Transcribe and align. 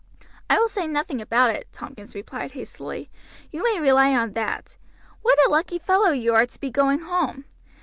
"I 0.49 0.57
will 0.57 0.67
say 0.67 0.87
nothing 0.87 1.21
about 1.21 1.51
it," 1.51 1.67
Tompkins 1.71 2.15
replied 2.15 2.53
hastily; 2.53 3.11
"you 3.51 3.61
may 3.63 3.79
rely 3.79 4.15
on 4.15 4.33
that. 4.33 4.75
What 5.21 5.37
a 5.45 5.51
lucky 5.51 5.77
fellow 5.77 6.09
you 6.09 6.33
are 6.33 6.47
to 6.47 6.59
be 6.59 6.71
going 6.71 7.01
home! 7.01 7.45